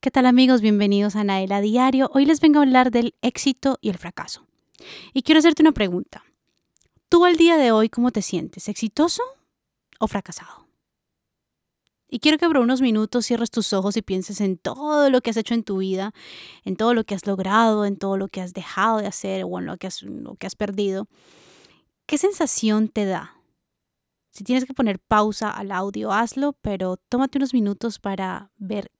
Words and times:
¿Qué 0.00 0.12
tal 0.12 0.26
amigos? 0.26 0.60
Bienvenidos 0.60 1.16
a 1.16 1.24
Naela 1.24 1.60
Diario. 1.60 2.08
Hoy 2.14 2.24
les 2.24 2.40
vengo 2.40 2.60
a 2.60 2.62
hablar 2.62 2.92
del 2.92 3.16
éxito 3.20 3.78
y 3.80 3.88
el 3.88 3.98
fracaso. 3.98 4.46
Y 5.12 5.22
quiero 5.22 5.40
hacerte 5.40 5.60
una 5.60 5.72
pregunta. 5.72 6.22
¿Tú 7.08 7.24
al 7.24 7.36
día 7.36 7.56
de 7.56 7.72
hoy 7.72 7.88
cómo 7.88 8.12
te 8.12 8.22
sientes? 8.22 8.68
¿Exitoso 8.68 9.24
o 9.98 10.06
fracasado? 10.06 10.68
Y 12.08 12.20
quiero 12.20 12.38
que 12.38 12.46
por 12.46 12.58
unos 12.58 12.80
minutos 12.80 13.26
cierres 13.26 13.50
tus 13.50 13.72
ojos 13.72 13.96
y 13.96 14.02
pienses 14.02 14.40
en 14.40 14.56
todo 14.56 15.10
lo 15.10 15.20
que 15.20 15.30
has 15.30 15.36
hecho 15.36 15.54
en 15.54 15.64
tu 15.64 15.78
vida, 15.78 16.14
en 16.64 16.76
todo 16.76 16.94
lo 16.94 17.02
que 17.02 17.16
has 17.16 17.26
logrado, 17.26 17.84
en 17.84 17.96
todo 17.96 18.16
lo 18.16 18.28
que 18.28 18.40
has 18.40 18.54
dejado 18.54 18.98
de 18.98 19.08
hacer 19.08 19.42
o 19.44 19.58
en 19.58 19.66
lo 19.66 19.78
que 19.78 19.88
has, 19.88 20.04
lo 20.04 20.36
que 20.36 20.46
has 20.46 20.54
perdido. 20.54 21.08
¿Qué 22.06 22.18
sensación 22.18 22.88
te 22.88 23.04
da? 23.04 23.42
Si 24.30 24.44
tienes 24.44 24.64
que 24.64 24.74
poner 24.74 25.00
pausa 25.00 25.50
al 25.50 25.72
audio, 25.72 26.12
hazlo, 26.12 26.52
pero 26.52 26.98
tómate 26.98 27.38
unos 27.38 27.52
minutos 27.52 27.98
para 27.98 28.52
ver 28.58 28.92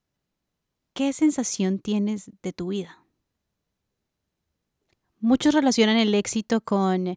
¿qué 0.99 1.13
sensación 1.13 1.79
tienes 1.79 2.29
de 2.43 2.51
tu 2.51 2.67
vida? 2.67 3.05
Muchos 5.21 5.53
relacionan 5.53 5.95
el 5.95 6.13
éxito 6.13 6.59
con 6.59 7.15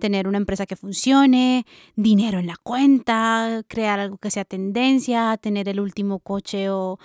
tener 0.00 0.26
una 0.26 0.38
empresa 0.38 0.66
que 0.66 0.74
funcione, 0.74 1.64
dinero 1.94 2.40
en 2.40 2.48
la 2.48 2.56
cuenta, 2.60 3.62
crear 3.68 4.00
algo 4.00 4.18
que 4.18 4.32
sea 4.32 4.44
tendencia, 4.44 5.36
tener 5.36 5.68
el 5.68 5.78
último 5.78 6.18
coche 6.18 6.70
o, 6.70 6.98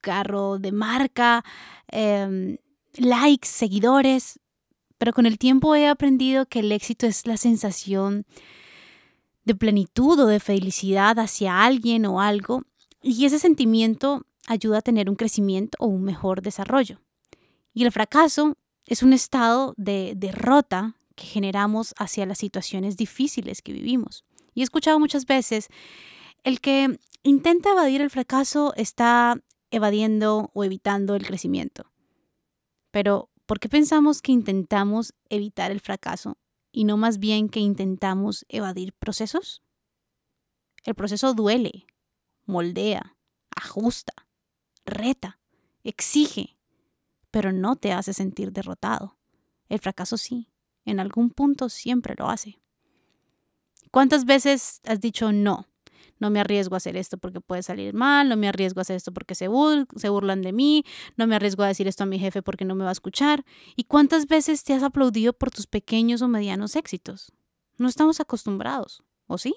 carro 0.00 0.60
de 0.60 0.70
marca, 0.70 1.44
em, 1.88 2.58
likes, 2.98 3.48
seguidores. 3.48 4.38
Pero 4.98 5.12
con 5.12 5.26
el 5.26 5.36
tiempo 5.36 5.74
he 5.74 5.88
aprendido 5.88 6.46
que 6.46 6.60
el 6.60 6.70
éxito 6.70 7.08
es 7.08 7.26
la 7.26 7.36
sensación 7.36 8.24
de 9.44 9.56
plenitud 9.56 10.20
o 10.20 10.26
de 10.26 10.38
felicidad 10.38 11.18
hacia 11.18 11.64
alguien 11.64 12.06
o 12.06 12.20
algo. 12.20 12.62
Y 13.02 13.24
ese 13.24 13.40
sentimiento 13.40 14.26
ayuda 14.46 14.78
a 14.78 14.82
tener 14.82 15.10
un 15.10 15.16
crecimiento 15.16 15.76
o 15.80 15.86
un 15.86 16.02
mejor 16.02 16.42
desarrollo. 16.42 17.00
Y 17.72 17.84
el 17.84 17.92
fracaso 17.92 18.56
es 18.86 19.02
un 19.02 19.12
estado 19.12 19.74
de 19.76 20.14
derrota 20.16 20.96
que 21.14 21.26
generamos 21.26 21.94
hacia 21.98 22.26
las 22.26 22.38
situaciones 22.38 22.96
difíciles 22.96 23.62
que 23.62 23.72
vivimos. 23.72 24.24
Y 24.54 24.60
he 24.60 24.64
escuchado 24.64 24.98
muchas 24.98 25.26
veces, 25.26 25.68
el 26.44 26.60
que 26.60 26.98
intenta 27.22 27.72
evadir 27.72 28.00
el 28.00 28.10
fracaso 28.10 28.72
está 28.76 29.40
evadiendo 29.70 30.50
o 30.54 30.64
evitando 30.64 31.14
el 31.14 31.26
crecimiento. 31.26 31.90
Pero, 32.90 33.30
¿por 33.46 33.58
qué 33.58 33.68
pensamos 33.68 34.22
que 34.22 34.32
intentamos 34.32 35.12
evitar 35.28 35.70
el 35.70 35.80
fracaso 35.80 36.38
y 36.72 36.84
no 36.84 36.96
más 36.96 37.18
bien 37.18 37.48
que 37.48 37.60
intentamos 37.60 38.46
evadir 38.48 38.92
procesos? 38.92 39.62
El 40.84 40.94
proceso 40.94 41.34
duele, 41.34 41.86
moldea, 42.44 43.16
ajusta, 43.54 44.25
reta, 44.86 45.40
exige, 45.84 46.56
pero 47.30 47.52
no 47.52 47.76
te 47.76 47.92
hace 47.92 48.14
sentir 48.14 48.52
derrotado. 48.52 49.18
El 49.68 49.80
fracaso 49.80 50.16
sí, 50.16 50.48
en 50.84 51.00
algún 51.00 51.30
punto 51.30 51.68
siempre 51.68 52.14
lo 52.16 52.30
hace. 52.30 52.60
¿Cuántas 53.90 54.24
veces 54.24 54.80
has 54.84 55.00
dicho 55.00 55.32
no? 55.32 55.66
No 56.18 56.30
me 56.30 56.40
arriesgo 56.40 56.74
a 56.74 56.78
hacer 56.78 56.96
esto 56.96 57.18
porque 57.18 57.40
puede 57.40 57.62
salir 57.62 57.92
mal, 57.92 58.28
no 58.28 58.36
me 58.36 58.48
arriesgo 58.48 58.80
a 58.80 58.82
hacer 58.82 58.96
esto 58.96 59.12
porque 59.12 59.34
se, 59.34 59.48
se 59.96 60.08
burlan 60.08 60.42
de 60.42 60.52
mí, 60.52 60.84
no 61.16 61.26
me 61.26 61.36
arriesgo 61.36 61.62
a 61.62 61.68
decir 61.68 61.86
esto 61.88 62.04
a 62.04 62.06
mi 62.06 62.18
jefe 62.18 62.42
porque 62.42 62.64
no 62.64 62.74
me 62.74 62.84
va 62.84 62.90
a 62.90 62.92
escuchar. 62.92 63.44
¿Y 63.74 63.84
cuántas 63.84 64.26
veces 64.26 64.64
te 64.64 64.72
has 64.72 64.82
aplaudido 64.82 65.32
por 65.34 65.50
tus 65.50 65.66
pequeños 65.66 66.22
o 66.22 66.28
medianos 66.28 66.76
éxitos? 66.76 67.32
No 67.76 67.88
estamos 67.88 68.20
acostumbrados, 68.20 69.02
¿o 69.26 69.36
sí? 69.36 69.54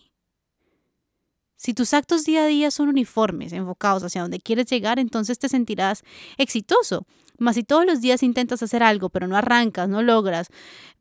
Si 1.59 1.73
tus 1.73 1.93
actos 1.93 2.23
día 2.23 2.43
a 2.43 2.47
día 2.47 2.71
son 2.71 2.87
uniformes, 2.87 3.51
enfocados 3.51 4.01
hacia 4.03 4.21
donde 4.21 4.39
quieres 4.39 4.67
llegar, 4.67 4.97
entonces 4.97 5.39
te 5.39 5.49
sentirás 5.49 6.03
exitoso. 6.37 7.05
Mas 7.37 7.55
si 7.55 7.63
todos 7.63 7.85
los 7.85 7.99
días 7.99 8.23
intentas 8.23 8.63
hacer 8.63 8.81
algo, 8.81 9.09
pero 9.09 9.27
no 9.27 9.35
arrancas, 9.35 9.89
no 9.89 10.01
logras, 10.01 10.47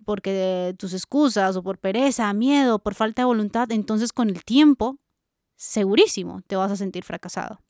porque 0.04 0.74
tus 0.76 0.94
excusas 0.94 1.54
o 1.54 1.62
por 1.62 1.78
pereza, 1.78 2.32
miedo, 2.32 2.80
por 2.80 2.97
falta 2.97 3.22
de 3.22 3.26
voluntad, 3.26 3.70
entonces 3.70 4.12
con 4.12 4.30
el 4.30 4.42
tiempo, 4.42 4.97
segurísimo, 5.54 6.42
te 6.48 6.56
vas 6.56 6.72
a 6.72 6.76
sentir 6.76 7.04
fracasado. 7.04 7.60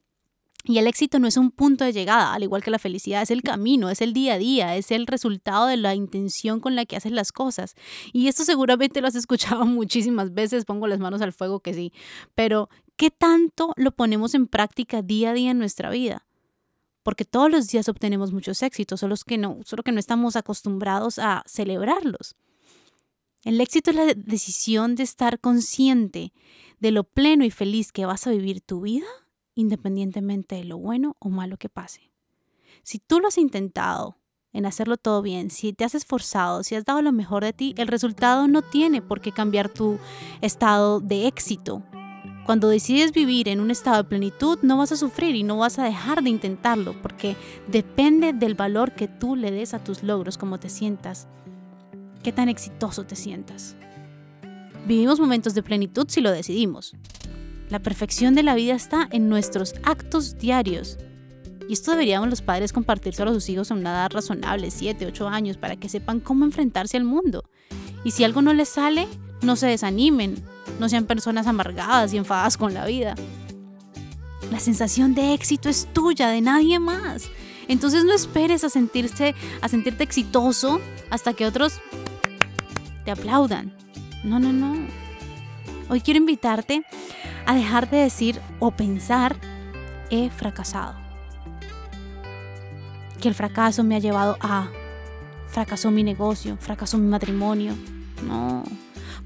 Y 0.68 0.76
el 0.76 0.86
éxito 0.86 1.18
no 1.18 1.26
es 1.26 1.38
un 1.38 1.50
punto 1.50 1.84
de 1.84 1.94
llegada, 1.94 2.34
al 2.34 2.42
igual 2.42 2.62
que 2.62 2.70
la 2.70 2.78
felicidad, 2.78 3.22
es 3.22 3.30
el 3.30 3.42
camino, 3.42 3.88
es 3.88 4.02
el 4.02 4.12
día 4.12 4.34
a 4.34 4.38
día, 4.38 4.76
es 4.76 4.90
el 4.90 5.06
resultado 5.06 5.66
de 5.66 5.78
la 5.78 5.94
intención 5.94 6.60
con 6.60 6.76
la 6.76 6.84
que 6.84 6.94
haces 6.94 7.10
las 7.10 7.32
cosas. 7.32 7.74
Y 8.12 8.28
esto 8.28 8.44
seguramente 8.44 9.00
lo 9.00 9.08
has 9.08 9.14
escuchado 9.14 9.64
muchísimas 9.64 10.34
veces, 10.34 10.66
pongo 10.66 10.86
las 10.86 10.98
manos 10.98 11.22
al 11.22 11.32
fuego 11.32 11.60
que 11.60 11.72
sí, 11.72 11.94
pero 12.34 12.68
¿qué 12.96 13.10
tanto 13.10 13.72
lo 13.76 13.92
ponemos 13.92 14.34
en 14.34 14.46
práctica 14.46 15.00
día 15.00 15.30
a 15.30 15.32
día 15.32 15.52
en 15.52 15.58
nuestra 15.58 15.88
vida? 15.88 16.26
Porque 17.02 17.24
todos 17.24 17.50
los 17.50 17.68
días 17.68 17.88
obtenemos 17.88 18.32
muchos 18.32 18.62
éxitos, 18.62 19.00
solo 19.00 19.14
que 19.26 19.38
no, 19.38 19.60
solo 19.64 19.82
que 19.82 19.92
no 19.92 19.98
estamos 19.98 20.36
acostumbrados 20.36 21.18
a 21.18 21.44
celebrarlos. 21.46 22.36
El 23.42 23.58
éxito 23.62 23.88
es 23.88 23.96
la 23.96 24.04
decisión 24.14 24.96
de 24.96 25.04
estar 25.04 25.40
consciente 25.40 26.34
de 26.78 26.90
lo 26.90 27.04
pleno 27.04 27.46
y 27.46 27.50
feliz 27.50 27.90
que 27.90 28.04
vas 28.04 28.26
a 28.26 28.30
vivir 28.30 28.60
tu 28.60 28.82
vida 28.82 29.06
independientemente 29.58 30.54
de 30.54 30.64
lo 30.64 30.78
bueno 30.78 31.16
o 31.18 31.30
malo 31.30 31.56
que 31.56 31.68
pase. 31.68 32.12
Si 32.84 33.00
tú 33.00 33.18
lo 33.18 33.26
has 33.26 33.38
intentado 33.38 34.16
en 34.52 34.66
hacerlo 34.66 34.96
todo 34.96 35.20
bien, 35.20 35.50
si 35.50 35.72
te 35.72 35.84
has 35.84 35.96
esforzado, 35.96 36.62
si 36.62 36.76
has 36.76 36.84
dado 36.84 37.02
lo 37.02 37.10
mejor 37.10 37.42
de 37.42 37.52
ti, 37.52 37.74
el 37.76 37.88
resultado 37.88 38.46
no 38.46 38.62
tiene 38.62 39.02
por 39.02 39.20
qué 39.20 39.32
cambiar 39.32 39.68
tu 39.68 39.98
estado 40.42 41.00
de 41.00 41.26
éxito. 41.26 41.82
Cuando 42.46 42.68
decides 42.68 43.10
vivir 43.10 43.48
en 43.48 43.58
un 43.58 43.72
estado 43.72 43.96
de 43.96 44.08
plenitud, 44.08 44.60
no 44.62 44.78
vas 44.78 44.92
a 44.92 44.96
sufrir 44.96 45.34
y 45.34 45.42
no 45.42 45.58
vas 45.58 45.80
a 45.80 45.84
dejar 45.84 46.22
de 46.22 46.30
intentarlo, 46.30 46.94
porque 47.02 47.34
depende 47.66 48.32
del 48.32 48.54
valor 48.54 48.92
que 48.92 49.08
tú 49.08 49.34
le 49.34 49.50
des 49.50 49.74
a 49.74 49.82
tus 49.82 50.04
logros, 50.04 50.38
cómo 50.38 50.60
te 50.60 50.68
sientas, 50.68 51.26
qué 52.22 52.30
tan 52.30 52.48
exitoso 52.48 53.04
te 53.04 53.16
sientas. 53.16 53.74
Vivimos 54.86 55.18
momentos 55.18 55.54
de 55.54 55.64
plenitud 55.64 56.06
si 56.08 56.20
lo 56.20 56.30
decidimos, 56.30 56.94
la 57.68 57.78
perfección 57.80 58.34
de 58.34 58.42
la 58.42 58.54
vida 58.54 58.74
está 58.74 59.08
en 59.10 59.28
nuestros 59.28 59.74
actos 59.82 60.38
diarios. 60.38 60.98
Y 61.68 61.74
esto 61.74 61.90
deberíamos 61.90 62.30
los 62.30 62.40
padres 62.40 62.72
compartírselo 62.72 63.30
a 63.30 63.34
sus 63.34 63.48
hijos 63.50 63.70
a 63.70 63.74
una 63.74 63.90
edad 63.90 64.10
razonable, 64.10 64.70
7, 64.70 65.06
8 65.06 65.28
años, 65.28 65.58
para 65.58 65.76
que 65.76 65.88
sepan 65.88 66.20
cómo 66.20 66.46
enfrentarse 66.46 66.96
al 66.96 67.04
mundo. 67.04 67.44
Y 68.04 68.12
si 68.12 68.24
algo 68.24 68.40
no 68.40 68.54
les 68.54 68.70
sale, 68.70 69.06
no 69.42 69.54
se 69.54 69.66
desanimen, 69.66 70.36
no 70.80 70.88
sean 70.88 71.04
personas 71.04 71.46
amargadas 71.46 72.14
y 72.14 72.16
enfadadas 72.16 72.56
con 72.56 72.72
la 72.72 72.86
vida. 72.86 73.14
La 74.50 74.60
sensación 74.60 75.14
de 75.14 75.34
éxito 75.34 75.68
es 75.68 75.88
tuya, 75.92 76.28
de 76.28 76.40
nadie 76.40 76.78
más. 76.78 77.28
Entonces 77.68 78.04
no 78.04 78.14
esperes 78.14 78.64
a 78.64 78.70
sentirse, 78.70 79.34
a 79.60 79.68
sentirte 79.68 80.04
exitoso 80.04 80.80
hasta 81.10 81.34
que 81.34 81.44
otros 81.44 81.80
te 83.04 83.10
aplaudan. 83.10 83.76
No, 84.24 84.38
no, 84.38 84.54
no. 84.54 84.74
Hoy 85.90 86.00
quiero 86.00 86.18
invitarte 86.18 86.82
a 87.48 87.54
dejar 87.54 87.88
de 87.88 87.96
decir 87.96 88.42
o 88.60 88.70
pensar 88.70 89.34
he 90.10 90.28
fracasado. 90.28 90.94
Que 93.22 93.28
el 93.28 93.34
fracaso 93.34 93.82
me 93.82 93.96
ha 93.96 94.00
llevado 94.00 94.36
a 94.42 94.68
fracasó 95.48 95.90
mi 95.90 96.04
negocio, 96.04 96.58
fracasó 96.60 96.98
mi 96.98 97.08
matrimonio. 97.08 97.72
No, 98.26 98.64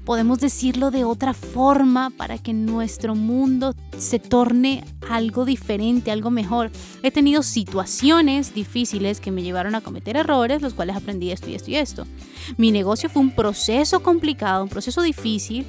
podemos 0.05 0.39
decirlo 0.39 0.89
de 0.89 1.03
otra 1.03 1.33
forma 1.33 2.11
para 2.11 2.37
que 2.37 2.53
nuestro 2.53 3.13
mundo 3.13 3.75
se 3.97 4.19
torne 4.19 4.85
algo 5.09 5.43
diferente, 5.43 6.09
algo 6.09 6.31
mejor. 6.31 6.71
He 7.01 7.11
tenido 7.11 7.43
situaciones 7.43 8.53
difíciles 8.53 9.19
que 9.19 9.31
me 9.31 9.43
llevaron 9.43 9.75
a 9.75 9.81
cometer 9.81 10.15
errores, 10.15 10.61
los 10.61 10.73
cuales 10.73 10.95
aprendí 10.95 11.31
esto 11.31 11.49
y 11.49 11.55
esto 11.55 11.71
y 11.71 11.75
esto. 11.75 12.07
Mi 12.55 12.71
negocio 12.71 13.09
fue 13.09 13.21
un 13.21 13.31
proceso 13.31 14.01
complicado, 14.01 14.63
un 14.63 14.69
proceso 14.69 15.01
difícil, 15.01 15.65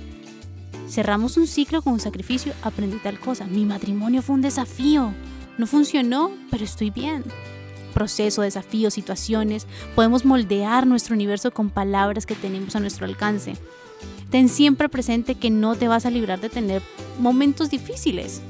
Cerramos 0.94 1.37
un 1.37 1.49
ciclo 1.49 1.82
con 1.82 1.94
un 1.94 1.99
sacrificio, 1.99 2.53
aprendí 2.62 2.99
tal 2.99 3.19
cosa. 3.19 3.47
Mi 3.47 3.65
matrimonio 3.65 4.22
fue 4.22 4.37
un 4.37 4.43
desafío. 4.43 5.12
No 5.59 5.66
funcionó, 5.66 6.31
pero 6.53 6.62
estoy 6.62 6.91
bien. 6.91 7.25
Proceso, 7.92 8.42
desafío, 8.42 8.92
situaciones. 8.92 9.66
Podemos 9.97 10.24
moldear 10.24 10.86
nuestro 10.86 11.16
universo 11.16 11.51
con 11.51 11.69
palabras 11.71 12.27
que 12.27 12.36
tenemos 12.36 12.77
a 12.77 12.80
nuestro 12.80 13.07
alcance. 13.07 13.54
Ten 14.30 14.48
siempre 14.48 14.89
presente 14.89 15.34
que 15.34 15.51
no 15.51 15.74
te 15.74 15.89
vas 15.89 16.07
a 16.07 16.10
librar 16.10 16.41
de 16.41 16.48
tener 16.48 16.80
momentos 17.19 17.71
difíciles, 17.71 18.41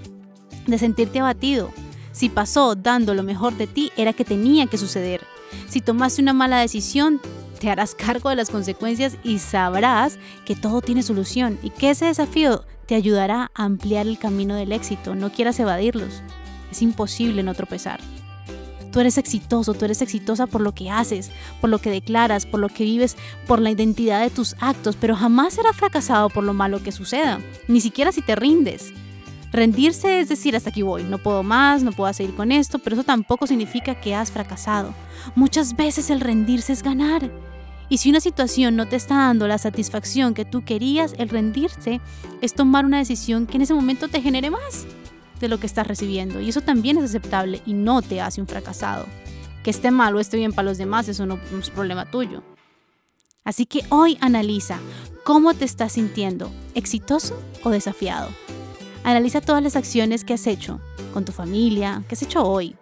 de 0.67 0.77
sentirte 0.77 1.21
abatido. 1.21 1.73
Si 2.13 2.29
pasó 2.29 2.75
dando 2.75 3.15
lo 3.15 3.23
mejor 3.23 3.57
de 3.57 3.69
ti, 3.69 3.91
era 3.97 4.13
que 4.13 4.27
tenía 4.27 4.67
que 4.67 4.77
suceder. 4.77 5.23
Si 5.71 5.81
tomaste 5.81 6.21
una 6.21 6.35
mala 6.35 6.61
decisión, 6.61 7.23
te 7.55 7.71
harás 7.71 7.95
cargo 7.95 8.31
de 8.31 8.37
las 8.37 8.51
consecuencias 8.51 9.17
y 9.23 9.39
sabrás 9.39 10.19
que 10.45 10.57
todo 10.57 10.81
tiene 10.83 11.03
solución 11.03 11.59
y 11.63 11.71
que 11.71 11.91
ese 11.91 12.07
desafío 12.07 12.65
te 12.87 12.95
ayudará 12.95 13.51
a 13.55 13.65
ampliar 13.65 14.07
el 14.07 14.19
camino 14.19 14.55
del 14.55 14.73
éxito. 14.73 15.15
No 15.15 15.33
quieras 15.33 15.59
evadirlos. 15.59 16.23
Es 16.71 16.83
imposible 16.83 17.43
no 17.43 17.55
tropezar. 17.55 18.01
Tú 18.93 19.01
eres 19.01 19.19
exitoso, 19.19 19.75
tú 19.75 19.87
eres 19.87 20.03
exitosa 20.03 20.47
por 20.47 20.61
lo 20.61 20.73
que 20.73 20.89
haces, 20.89 21.33
por 21.61 21.69
lo 21.69 21.79
que 21.79 21.91
declaras, 21.91 22.47
por 22.47 22.61
lo 22.61 22.69
que 22.69 22.85
vives, 22.85 23.17
por 23.47 23.61
la 23.61 23.71
identidad 23.71 24.23
de 24.23 24.31
tus 24.31 24.55
actos, 24.61 24.97
pero 24.97 25.17
jamás 25.17 25.55
serás 25.55 25.75
fracasado 25.75 26.31
por 26.31 26.45
lo 26.45 26.55
malo 26.55 26.81
que 26.81 26.93
suceda, 26.93 27.41
ni 27.67 27.81
siquiera 27.81 28.13
si 28.13 28.23
te 28.23 28.37
rindes. 28.37 28.93
Rendirse 29.55 30.19
es 30.19 30.29
decir, 30.29 30.57
hasta 30.57 30.71
aquí 30.71 30.83
voy, 30.83 31.05
no 31.05 31.19
puedo 31.19 31.45
más, 31.45 31.85
no 31.85 31.93
puedo 31.93 32.13
seguir 32.13 32.35
con 32.35 32.51
esto, 32.51 32.81
pero 32.81 32.97
eso 32.97 33.05
tampoco 33.05 33.47
significa 33.47 33.95
que 33.95 34.13
has 34.13 34.33
fracasado. 34.33 34.93
Muchas 35.37 35.77
veces 35.77 36.11
el 36.11 36.21
rendirse 36.21 36.73
es 36.73 36.83
ganar. 36.83 37.31
Y 37.89 37.99
si 37.99 38.11
una 38.11 38.19
situación 38.19 38.75
no 38.75 38.89
te 38.89 38.97
está 38.97 39.15
dando 39.15 39.47
la 39.47 39.59
satisfacción 39.59 40.35
que 40.35 40.45
tú 40.45 40.65
querías, 40.65 41.15
el 41.19 41.29
rendirse 41.29 42.01
es 42.41 42.55
tomar 42.55 42.85
una 42.85 42.99
decisión 42.99 43.47
que 43.47 43.55
en 43.55 43.63
ese 43.63 43.75
momento 43.75 44.09
te 44.09 44.21
genere 44.21 44.51
más 44.51 44.87
de 45.39 45.47
lo 45.47 45.61
que 45.61 45.67
estás 45.67 45.87
recibiendo. 45.87 46.41
Y 46.41 46.49
eso 46.49 46.61
también 46.61 46.99
es 46.99 47.05
aceptable 47.05 47.63
y 47.65 47.75
no 47.75 48.03
te 48.03 48.21
hace 48.21 48.41
un 48.41 48.49
fracasado. 48.49 49.07
Que 49.63 49.71
esté 49.71 49.93
mal 49.93 50.17
o 50.17 50.19
esté 50.19 50.37
bien 50.37 50.53
para 50.53 50.69
los 50.69 50.79
demás, 50.79 51.07
eso 51.07 51.27
no 51.27 51.39
es 51.61 51.71
problema 51.71 52.11
tuyo. 52.11 52.43
Así 53.45 53.67
que 53.67 53.83
hoy 53.91 54.19
analiza 54.21 54.81
cómo 55.23 55.55
te 55.55 55.65
estás 55.65 55.93
sintiendo, 55.93 56.51
exitoso 56.75 57.41
o 57.63 57.71
desafiado. 57.71 58.31
Analiza 59.05 59.43
todas 59.43 59.63
las 59.63 59.77
acciones 59.77 60.25
que 60.25 60.33
has 60.33 60.47
hecho 60.47 60.81
con 61.13 61.27
tu 61.27 61.33
familia, 61.33 62.03
que 62.09 62.15
has 62.15 62.23
hecho 62.23 62.43
hoy, 62.43 62.75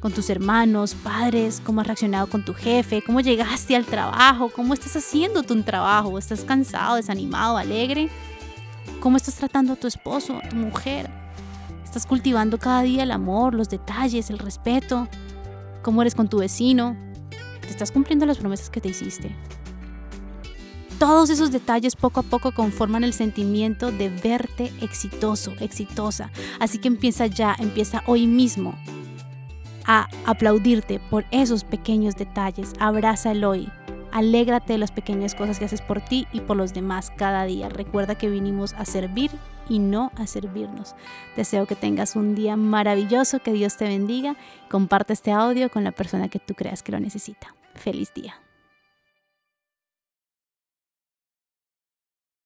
con 0.00 0.12
tus 0.12 0.30
hermanos, 0.30 0.94
padres, 0.94 1.60
cómo 1.62 1.82
has 1.82 1.86
reaccionado 1.86 2.26
con 2.26 2.42
tu 2.42 2.54
jefe, 2.54 3.02
cómo 3.04 3.20
llegaste 3.20 3.76
al 3.76 3.84
trabajo, 3.84 4.48
cómo 4.48 4.72
estás 4.72 4.96
haciendo 4.96 5.42
tu 5.42 5.62
trabajo, 5.62 6.18
estás 6.18 6.40
cansado, 6.40 6.96
desanimado, 6.96 7.58
alegre, 7.58 8.08
cómo 9.00 9.18
estás 9.18 9.34
tratando 9.34 9.74
a 9.74 9.76
tu 9.76 9.86
esposo, 9.86 10.40
a 10.42 10.48
tu 10.48 10.56
mujer, 10.56 11.10
estás 11.84 12.06
cultivando 12.06 12.58
cada 12.58 12.80
día 12.82 13.02
el 13.02 13.10
amor, 13.10 13.54
los 13.54 13.68
detalles, 13.68 14.30
el 14.30 14.38
respeto, 14.38 15.06
cómo 15.82 16.00
eres 16.00 16.14
con 16.14 16.28
tu 16.28 16.38
vecino, 16.38 16.96
te 17.60 17.68
estás 17.68 17.92
cumpliendo 17.92 18.24
las 18.24 18.38
promesas 18.38 18.70
que 18.70 18.80
te 18.80 18.88
hiciste. 18.88 19.36
Todos 20.98 21.30
esos 21.30 21.52
detalles 21.52 21.94
poco 21.94 22.20
a 22.20 22.22
poco 22.24 22.50
conforman 22.50 23.04
el 23.04 23.12
sentimiento 23.12 23.92
de 23.92 24.08
verte 24.08 24.72
exitoso, 24.80 25.54
exitosa. 25.60 26.32
Así 26.58 26.78
que 26.78 26.88
empieza 26.88 27.26
ya, 27.26 27.54
empieza 27.56 28.02
hoy 28.06 28.26
mismo 28.26 28.74
a 29.86 30.08
aplaudirte 30.26 30.98
por 30.98 31.24
esos 31.30 31.62
pequeños 31.62 32.16
detalles. 32.16 32.72
Abraza 32.80 33.30
el 33.30 33.44
hoy. 33.44 33.68
Alégrate 34.10 34.72
de 34.72 34.80
las 34.80 34.90
pequeñas 34.90 35.36
cosas 35.36 35.60
que 35.60 35.66
haces 35.66 35.82
por 35.82 36.00
ti 36.00 36.26
y 36.32 36.40
por 36.40 36.56
los 36.56 36.74
demás 36.74 37.12
cada 37.16 37.44
día. 37.44 37.68
Recuerda 37.68 38.16
que 38.16 38.28
vinimos 38.28 38.74
a 38.74 38.84
servir 38.84 39.30
y 39.68 39.78
no 39.78 40.10
a 40.16 40.26
servirnos. 40.26 40.96
Deseo 41.36 41.66
que 41.66 41.76
tengas 41.76 42.16
un 42.16 42.34
día 42.34 42.56
maravilloso, 42.56 43.38
que 43.38 43.52
Dios 43.52 43.76
te 43.76 43.84
bendiga. 43.84 44.34
Comparte 44.68 45.12
este 45.12 45.30
audio 45.30 45.70
con 45.70 45.84
la 45.84 45.92
persona 45.92 46.28
que 46.28 46.40
tú 46.40 46.54
creas 46.54 46.82
que 46.82 46.90
lo 46.90 46.98
necesita. 46.98 47.54
Feliz 47.76 48.12
día. 48.14 48.34